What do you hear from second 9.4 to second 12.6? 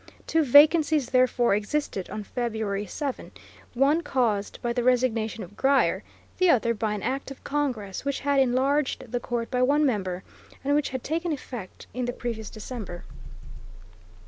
by one member, and which had taken effect in the previous